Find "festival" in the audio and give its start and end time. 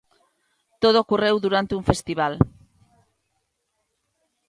1.89-2.33